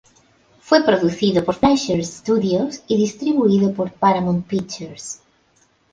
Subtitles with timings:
[0.61, 5.21] Fue producido por Fleischer Studios y distribuido por Paramount Pictures.